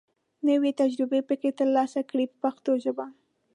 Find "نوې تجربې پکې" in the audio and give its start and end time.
0.47-1.49